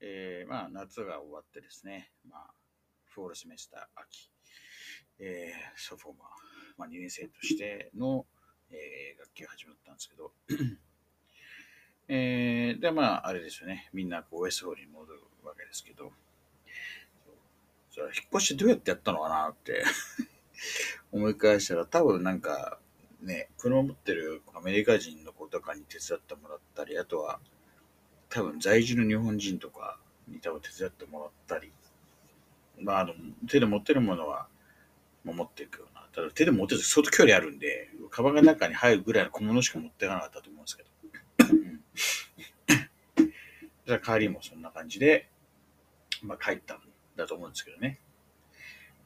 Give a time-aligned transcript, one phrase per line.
[0.00, 2.50] えー、まあ、夏が終わってですね、まあ、
[3.06, 4.30] フォールセメスター、秋、
[5.18, 6.28] えー、ソフォーマー、
[6.78, 8.26] まあ、2年生としての、
[8.70, 10.32] えー、学級始まったんですけど、
[12.08, 16.12] えー、で、まあ、あれですよね、みんなこう、ウエストホールに戻るわけですけど、
[17.90, 19.84] それ引っ越してどうやってやったのかなって
[21.12, 22.80] 思い返したら、多分なんか、
[23.20, 27.40] ね、車持ってるアメリカ人の子とかに手伝ってもらったり、あとは、
[28.34, 29.96] 多分在住の日本人とか
[30.26, 31.70] に多分手伝ってもらったり、
[32.80, 33.14] まあ、あの、
[33.48, 34.48] 手で持ってるものは、
[35.24, 36.04] 持っていくような。
[36.12, 40.88] ただ手で持ってると相当距離あるんで、カバンが中に入るぐらいの小物しか持っていかなかったと思うんですけど。
[43.86, 45.30] じゃあ帰りもそんな感じで、
[46.22, 46.80] まあ帰ったん
[47.14, 48.00] だと思うんですけどね。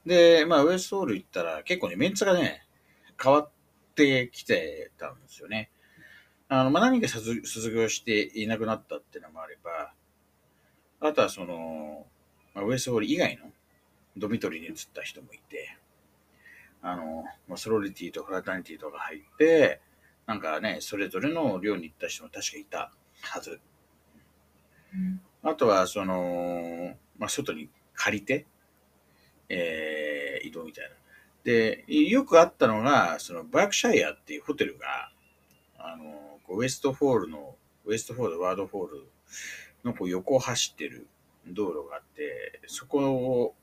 [0.06, 2.66] で、まあウエストホール行ったら結構ね、メンツがね、
[3.22, 3.50] 変わっ
[3.94, 5.70] てきてたんですよね。
[6.48, 9.92] あの、まあ、何か卒卒業していなくなったっていうのもあれば、
[11.00, 12.06] あとはその、
[12.54, 13.50] まあ、ウエストホール以外の
[14.16, 15.76] ドミトリーに移った人もいて、
[16.80, 19.80] あの、まあ、ソロリティとフラタニティとか入って、
[20.26, 23.60] なんかね、それぞれの寮に行った人も確かいたはず。
[25.42, 28.46] あとは、その、まあ、外に借りて、
[29.48, 30.90] えー、移動みたいな。
[31.44, 35.10] で、よくあったのが、その、バークシャイアっていうホテルが、
[35.78, 39.08] あの、こうウエストフォールの、ウエストフォール、ワードフォール
[39.84, 41.06] のこう横を走ってる
[41.46, 43.54] 道路があって、そこ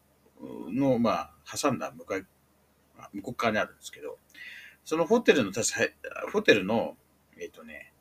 [0.70, 2.26] の、まあ、挟んだ向かい、
[3.14, 4.20] 向こう側にあるんですけど、
[4.84, 5.80] そのホテルの、確か、
[6.32, 6.96] ホテルの、
[7.40, 7.92] えっ、とね、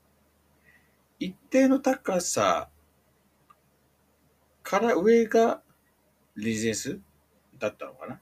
[1.19, 2.69] 一定の高さ
[4.63, 5.63] から上が
[6.37, 7.01] レジデンス
[7.59, 8.21] だったのかな？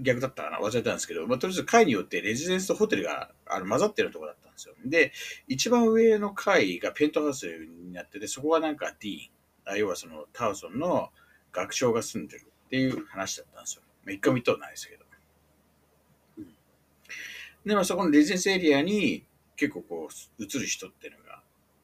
[0.00, 4.74] 逆だったかな忘れたんですけど、まあ、とりあえず階によってレジデンスとホテルがあの混ざってるところだったんですよ。
[4.84, 5.12] で、
[5.48, 9.30] 一番上の階がペントハウスになってて、そこはなんかディーン、
[9.66, 11.10] あ要はそのタウソンの
[11.52, 13.82] 学長が住んでるっていう話だったんですよ。
[14.04, 15.04] まあ、一回も行ったことないですけど。
[16.38, 16.54] うん、
[17.66, 21.42] で、まあそこのレジデンスエリアに結構こう映る人っていうのが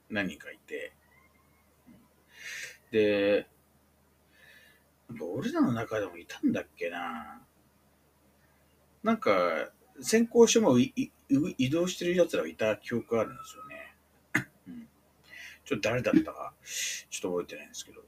[0.09, 0.93] 何人かいて、
[2.91, 3.47] で、
[5.21, 7.46] 俺らの中でもいたんだっけな
[9.06, 13.94] なんか、先行しても移動してる奴らがいた記憶があるんですよね。
[14.67, 14.89] うん、
[15.65, 16.53] ちょっと誰だったか、
[17.09, 18.03] ちょっと覚えてないんですけど。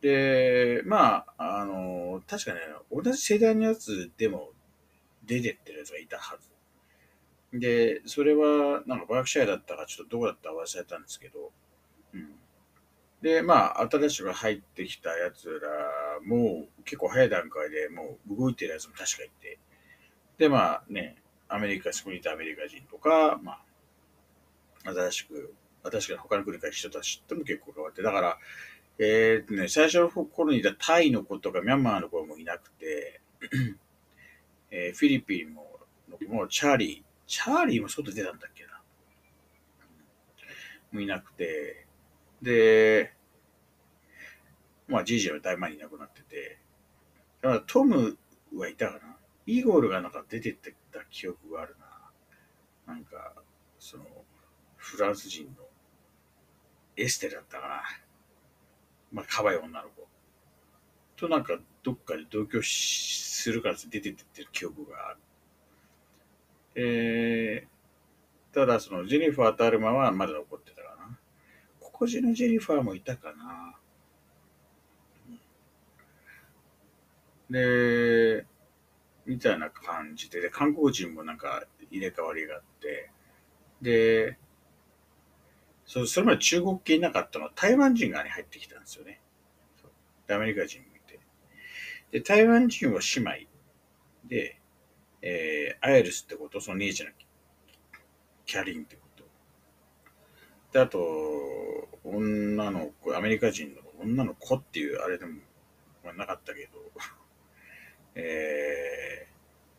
[0.00, 4.50] で、まあ、あの、確かね、同じ世代のやつでも
[5.24, 6.50] 出てってる奴がいたはず。
[7.56, 11.52] で、それは、なんかバークシャイだったか、ちょっとどこだったか忘れたんですけど、
[12.14, 12.34] うん。
[13.22, 19.60] で、まあ、新しく入ってきたやつらも、結構早い段階でもう動いてるやつも確かいて、
[20.38, 21.16] で、まあね、
[21.48, 23.64] アメリカ、そこにいたアメリカ人とか、まあ、
[24.84, 25.54] 新しく、
[25.84, 28.38] 新しく他の国から人たちとも結構変わって、だから、
[28.98, 33.20] えー、っとね、最初の頃にいたタイの子とかミャンマーの子もいなくて、
[34.70, 35.78] えー、フィリピンも、
[36.28, 38.80] もうチャーリー、チャーリーも外出たんだっけな。
[40.92, 41.86] もいなくて、
[42.42, 43.12] で、
[44.86, 46.58] まあ、ジージーは大前にいなくなってて、
[47.42, 48.16] だからトム
[48.56, 49.17] はいたかな。
[49.48, 51.74] イーゴールがなんか出てってた記憶がある
[52.86, 52.92] な。
[52.92, 53.32] なんか、
[53.78, 54.04] その、
[54.76, 55.52] フランス人の
[56.98, 57.82] エステだったかな。
[59.10, 60.06] まあ、かわい女の子。
[61.16, 65.18] となんか、どっかで同居するから出てってる記憶がある。
[66.74, 71.18] えー、ただ、その、ジェニファーとアルマはまだ残ってたかな。
[71.96, 73.78] 黒人のジェニファーもいたかな。
[77.48, 78.46] で、
[79.28, 83.10] みたいな感じで、で、韓国人もなんか入れ替わりがあって、
[83.80, 84.38] で、
[85.84, 89.20] そそれまで中国系いなかったのは台湾人が、ね、入ってきたんですよね。
[90.26, 91.20] で、アメリカ人もいて。
[92.10, 93.32] で、台湾人は姉妹
[94.24, 94.60] で、
[95.22, 97.14] えー、アイルスってこと、その姉ちゃんの
[98.46, 99.24] キャリンってこと。
[100.72, 100.98] で、あと、
[102.04, 105.40] 女の子、アメリカ人の女の子っていうあれでも、
[106.04, 106.78] まあ、なかったけど、
[108.14, 109.17] えー、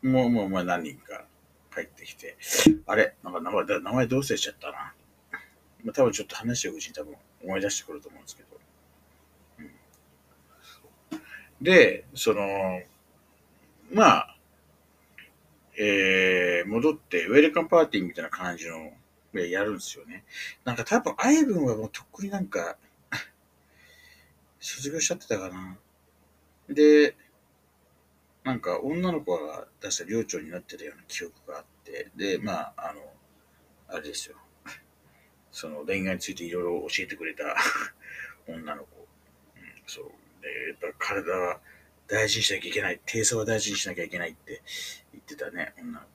[0.02, 1.26] もう、もう、まあ何人か
[1.74, 2.38] 帰ってきて、
[2.86, 3.16] あれ？
[3.24, 4.94] なんか名前、名前どうせしちゃったな。
[5.84, 8.50] まあ、多分ちょっと話してるうちに多分思い出してくると思うんですけど。
[9.60, 9.62] う
[11.62, 12.82] ん、で、その、
[13.92, 14.38] まあ、
[15.78, 18.92] えー、戻って、ウェルカムパーティーみたいな感じの、
[19.32, 20.26] やるんですよね。
[20.66, 22.78] なんか多分、アイブンはもうとっくになんか、
[24.60, 25.78] 卒業しちゃってたかな。
[26.68, 27.16] で、
[28.50, 33.02] なんか女の子が出した寮長になってたような記憶があって、で、まあ、あの、
[33.90, 34.38] あれですよ。
[35.52, 37.56] その恋愛についていろいろ教えてくれた
[38.52, 39.08] 女の子。
[39.56, 40.12] うん、そう。
[40.42, 41.62] で、やっぱ体は
[42.08, 43.00] 大事にしなきゃいけない。
[43.06, 44.64] 低層は大事にしなきゃいけないって
[45.12, 46.08] 言ってたね、女の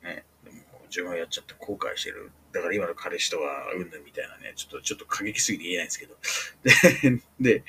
[0.00, 0.24] 子ね。
[0.44, 0.56] でも
[0.86, 2.32] 自分はやっちゃって後悔してる。
[2.52, 6.16] だから今の彼氏とはうんぬみたいなね、ちょっと、ちょっと過激すぎて言えないんですけど。
[7.38, 7.64] で、で、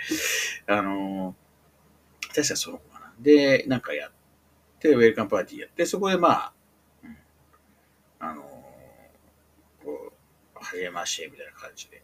[0.67, 3.13] あのー、確かその子かな。
[3.19, 4.11] で、なんかやっ
[4.83, 6.53] て、ウェルカムパーティーやって、そこでまあ、
[8.19, 8.41] あの、
[9.83, 12.03] こう、はじめまして、みたいな感じで。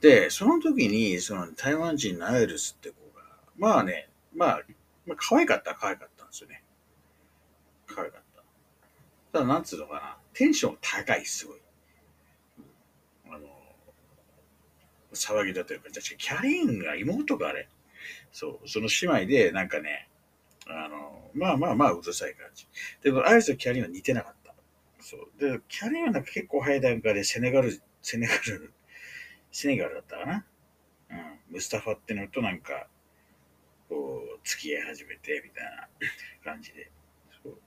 [0.00, 3.22] で、その時に、その台湾人のアイルスって子が、
[3.56, 4.62] まあね、まあ、
[5.06, 6.64] まあ、可愛かった可愛かったんですよね。
[7.86, 8.42] 可愛かった。
[9.32, 10.16] ただ、なんつうのかな。
[10.32, 11.60] テンション高い、すごい。
[13.28, 13.48] あの、
[15.12, 17.68] 騒ぎだというか、じゃキャリーンが妹があれ。
[18.32, 20.08] そう、その姉妹で、なんかね、
[21.34, 22.66] まあまあまあ、うるさい感じ。
[23.02, 24.54] でも、アイスとキャリーは似てなかった。
[25.00, 25.28] そう。
[25.38, 28.72] で、キャリーはなんか結構早い段階でセネガル、セネガル、
[29.52, 30.46] セネガルだったかな。
[31.10, 31.54] うん。
[31.54, 32.88] ムスタファってのとなんか、
[33.88, 35.88] こう、付き合い始めて、みたいな
[36.52, 36.90] 感じで。
[37.42, 37.58] そう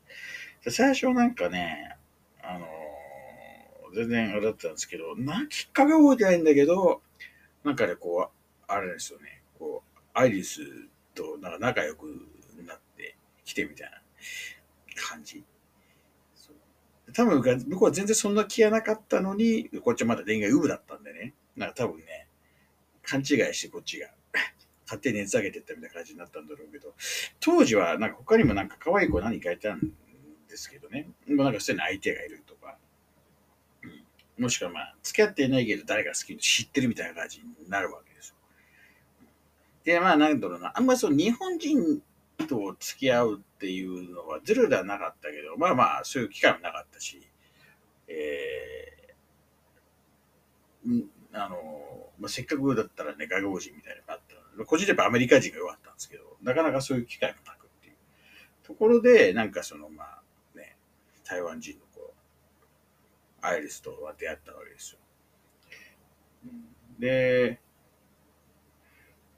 [0.64, 1.96] で最初なんかね、
[2.42, 7.02] あのー、全然あれだったんですけど、な、きっかけ覚えてないんだけど、
[7.64, 10.62] なんかね、こう、あれですよね、こう、アイリス
[11.14, 12.28] となんか仲良く
[13.48, 14.02] なってみたいな
[15.10, 15.44] 感じ。
[17.14, 21.34] 多分、向こうは全然そんな気がなかったのに、こっちはまだ恋愛ウブだったんでね。
[21.56, 22.28] なんか多分ね、
[23.04, 24.10] 勘違いしてこっちが
[24.86, 26.94] 勝手に熱上げてったみたいな感じになったんだろうけど、
[27.40, 29.80] 当時はなんか他にもなんか可愛い子何かいたん
[30.50, 32.78] ですけどね、もうなんかそういうの相手がいるとか、
[33.84, 38.36] うん、もしくはまあ、付き合っていないけど誰が好き知ってるみたいな感じになるわけですよ。
[39.86, 42.04] で、まあなんだろうな、あんまりその日本人
[42.46, 47.22] と付き合うっていうのはズルではなかったけど、まあまあそういう機会もなかったし、
[48.08, 51.58] えー、あの、
[52.20, 57.96] まあ、せっかくだったらね、外国人みたいなのがあったの個人でやっぱアメリカ人が弱かったんですけど、なかなかそういう機会もなくっていう
[58.64, 60.78] ところで、なんかその、まあね、
[61.24, 65.00] 台湾人のこう、アイリスとは出会ったわけですよ。
[67.00, 67.60] で、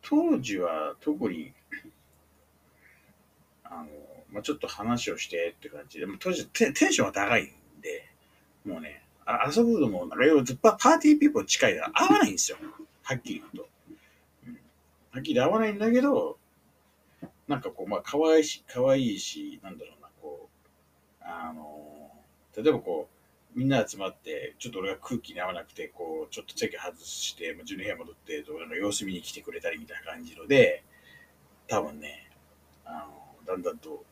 [0.02, 1.54] 当時は特に、
[3.70, 3.86] あの、
[4.32, 8.10] まあ、ちょっと話をしてって感じで、も当時テンションが高いんで、
[8.66, 12.58] もうね、あ遊ぶのも、なんかパーティーピーポー近いから合わないんですよ。
[13.04, 13.70] はっきり言うと。
[15.12, 16.38] はっきり合わないんだけど、
[17.48, 20.50] なんかこう、まあ、可愛いし、可愛いし、なんだろうな、こ
[21.22, 22.12] う、あの、
[22.56, 23.20] 例えばこう、
[23.60, 30.84] みんな集まって、ちょっと俺が空気に合わなくて、こう、ちょっと席外して、自分の部屋戻って、なんか様子見に来てくれたりみたいな感じので、
[31.68, 32.30] 多分ね、
[32.86, 33.19] あの、
[33.50, 34.06] だんだんと、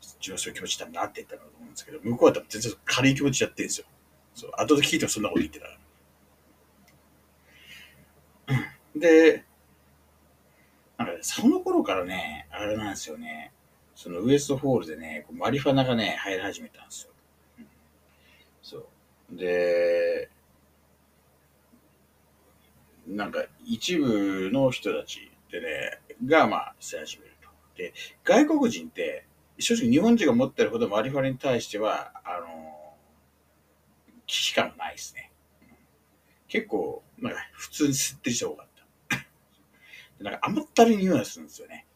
[0.00, 3.86] 自分はそういう気持ちになっていったんだと思うんですけど、向こうは多分全然軽い気持ちやってるんですよ。
[4.34, 5.72] そう、後で聞いてもそんなこと言ってたか
[8.46, 9.00] ら。
[9.00, 9.44] で、
[10.96, 13.52] なんか、その頃からね、あれなんですよね。
[13.94, 17.12] そのウエストホールでね、マリファナがね、入り始めたんですよ。
[17.58, 17.66] うん、
[18.62, 19.36] そう。
[19.36, 20.30] で、
[23.06, 27.31] なんか一部の人たちでね、がまあ、し始める。
[28.24, 29.26] 外国人って、
[29.58, 32.96] 正直日本人が持ってるほどマリファナに対しては、あの、
[34.26, 35.30] 危機感ないですね。
[36.48, 38.68] 結構、なんか普通に吸ってる人多かっ
[39.08, 39.24] た。
[40.24, 41.86] なんか甘ったるい匂いがするんですよね。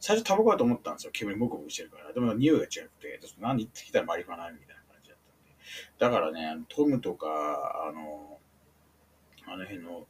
[0.00, 1.12] 最初タバコだと思ったんですよ。
[1.12, 2.12] 煙もくもくしてるから。
[2.12, 5.54] でも匂いが違くて、何言ってきたらマリファナみたいな感じだったんで。
[5.98, 8.40] だからね、トムとか、あの、
[9.46, 10.06] あの辺の、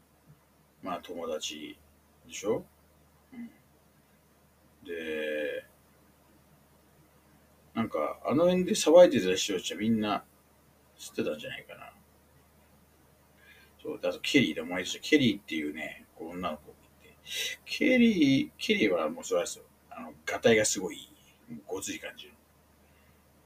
[0.83, 1.79] まあ友達
[2.27, 2.65] でしょ？
[3.33, 3.51] うん。
[4.91, 5.67] で、
[7.75, 10.25] なんか、あの辺で騒いでた人たちはみんな
[10.99, 11.93] 知ってたんじゃないかな。
[13.83, 15.01] そう、だとケリーで思い出した。
[15.01, 16.75] ケリーっていうね、こう女の子
[17.65, 19.65] ケリー、ケリーはもうそうですよ。
[19.91, 21.09] あの、ガタイがすごい、
[21.67, 22.33] ごつい感じの。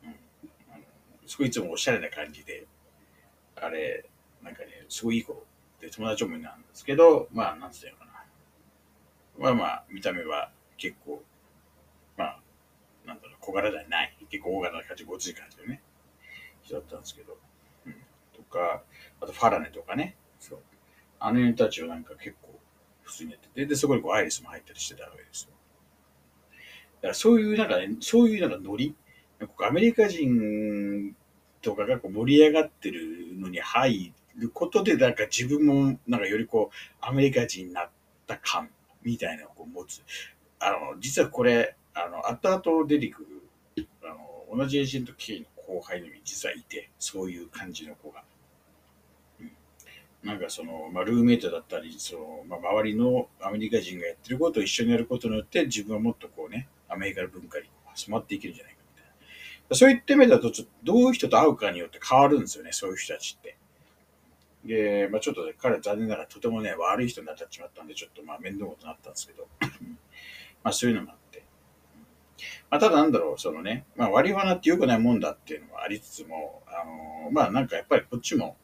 [0.04, 1.28] うん。
[1.28, 2.66] すごいいつもおしゃれな感じで、
[3.56, 4.04] あれ、
[4.42, 5.44] なんかね、すごいいい子
[5.80, 8.12] で友達思いなんですけど、まあ、なんつったのかな。
[9.38, 11.22] まあまあ、見た目は結構、
[13.44, 14.16] 小柄ではない。
[14.30, 15.82] 結構大柄な感じ、ごつい感じのね、
[16.62, 17.36] 人だったんですけど。
[17.86, 17.94] うん。
[18.32, 18.82] とか、
[19.20, 20.16] あとファラネとかね。
[20.40, 20.58] そう。
[21.20, 22.58] あの人たちはなんか結構
[23.02, 25.50] 普通にやってて、で、そこにこうアイリスも入ったりしてたわけですよ。
[26.96, 28.94] だからそういうなんかね、そういうなんかノリ、
[29.66, 31.14] アメリカ人
[31.60, 37.90] とかがこう盛り上がってるのに入ることで、なんか自分もなんかよりこうアメリカ人になっ
[38.26, 38.70] た感
[39.02, 40.02] みたいなのをこう持つ。
[40.58, 43.33] あの、実はこれ、あの、後々出てくる、
[44.56, 48.22] 同じエージェント系の後輩に実はいて、そういう感じの子が。
[50.22, 59.10] なんかその、まあ、ルーメイトだったり、その、まあ、周りのアメリカ人がやってることを一緒にやることによって、自分はもっとこうね、アメリカの文化に染まっていけるんじゃないかみたい
[59.70, 59.76] な。
[59.76, 60.50] そういった意味だと、
[60.82, 63.56] どういう人と会うかによって変わるんですよね、そういう人たちって。
[64.64, 69.46] で、まあちょっと、ね、彼は残念ながらとてもね、悪い人になってしまったんで、ちょっとまあ面倒なことになったんですけど、
[70.62, 71.16] まあそういうのもあっ。
[72.74, 78.56] まあただなんだろう、そのね、まあ割り罠って良くないもんだっていうのはありつつも、あのー、まあなんかやっぱりこっちも、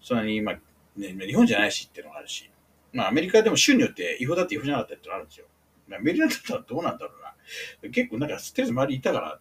[0.00, 0.60] そんなに今、ね、
[0.96, 2.50] 日本じゃないしっていうのがあるし、
[2.92, 5.46] まあアメリカでも州によって違法だって違法じゃなかったってのあるんですよ。
[5.86, 7.90] まあ、メリランドだったらどうなんだろうな。
[7.92, 9.38] 結構なんか、とりあえず周りいたから、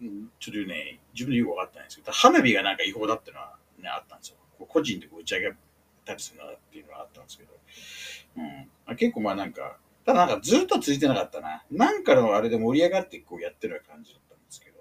[0.00, 4.36] ちょっとね、自分でよく分かったんですけど、花火がなんか違法だっていうのはね、あったんですよ。
[4.68, 5.56] 個人でこう打ち上げ
[6.04, 7.50] たりするなっていうのはあったんですけど、
[8.88, 11.64] うん、結構まあなんか、ただなんかずっと続いてなかったな。
[11.70, 14.74] なんかのあれで盛り上がってこうやってるような感じだったんですけど。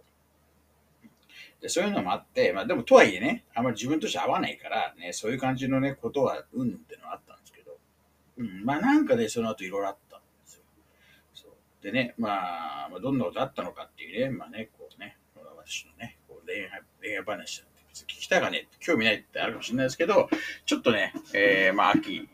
[1.62, 7.78] でそういうのもあって、まあでもとはいえね、あんまり自分として合わないからね、そういう感じのね、ことはうんってのはあったんですけど、
[8.38, 10.64] うん、まあなんかね、その後いろいろあったんですよ。
[11.34, 15.18] そうでね、まあ、まあ、どんなことあったのかっていうね、まあね、こうね、
[15.56, 17.64] 私のね、こう恋愛恋愛話
[17.94, 20.30] 聞きたいかね興味ないってあるかもしれないですけど、
[20.66, 22.28] ちょっとね、えー、まあ、秋、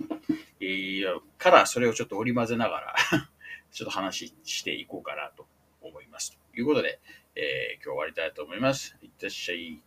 [0.62, 2.96] えー、からそれをちょっと織り交ぜながら
[3.72, 5.48] ちょっと話していこうかなと
[5.82, 6.38] 思います。
[6.54, 7.00] ということで、
[7.36, 8.98] えー、今日終わりたいと思います。
[9.02, 9.82] いってらっしゃい。